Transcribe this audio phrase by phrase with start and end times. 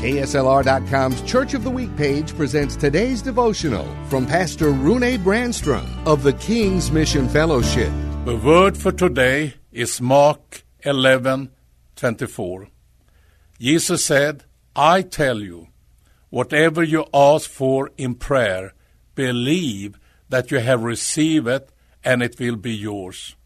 [0.00, 6.32] KSLR.com's Church of the Week page presents today's devotional from Pastor Rune Brandstrom of the
[6.32, 7.92] King's Mission Fellowship.
[8.24, 11.50] The word for today is Mark 11
[11.96, 12.68] 24.
[13.58, 14.44] Jesus said,
[14.74, 15.68] I tell you,
[16.30, 18.72] whatever you ask for in prayer,
[19.14, 21.70] believe that you have received it
[22.02, 23.36] and it will be yours.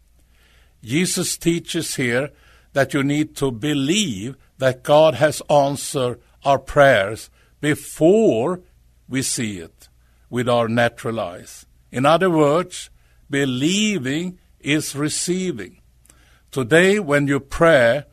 [0.81, 2.29] Jesus teaches here
[2.71, 8.61] that you need to believe that God has answered our prayers before
[9.09, 9.89] we see it
[10.29, 11.65] with our natural eyes.
[11.91, 12.89] In other words,
[13.29, 15.81] believing is receiving.
[16.51, 18.03] Today, when you pray,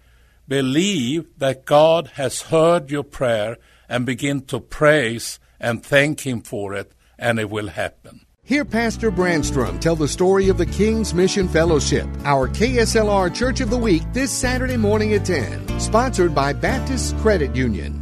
[0.49, 3.57] believe that God has heard your prayer
[3.89, 8.27] and begin to praise and thank Him for it, and it will happen.
[8.45, 13.71] Hear Pastor Brandstrom tell the story of the King's Mission Fellowship, our KSLR Church of
[13.71, 18.02] the Week, this Saturday morning at 10, sponsored by Baptist Credit Union.